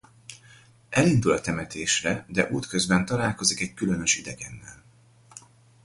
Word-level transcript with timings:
Elindul 0.89 1.31
a 1.31 1.41
temetésre, 1.41 2.25
de 2.29 2.49
útközben 2.51 3.05
találkozik 3.05 3.61
egy 3.61 3.73
különös 3.73 4.15
idegennel. 4.17 4.83